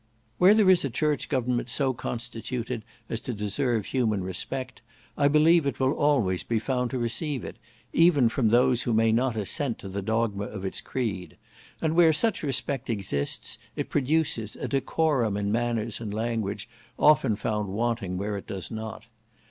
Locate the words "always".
5.93-6.41